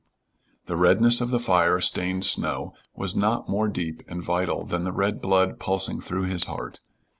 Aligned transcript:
The 0.65 0.77
redness 0.77 1.21
of 1.21 1.29
the 1.29 1.39
fire 1.39 1.79
stained 1.79 2.25
snow 2.25 2.73
was 2.95 3.15
not 3.15 3.47
more 3.47 3.67
deep 3.67 4.01
and 4.07 4.19
vital 4.19 4.65
than 4.65 4.83
the 4.83 4.91
red 4.91 5.21
blood 5.21 5.59
pulsing 5.59 6.01
through 6.01 6.23
his 6.23 6.45
heart. 6.45 6.79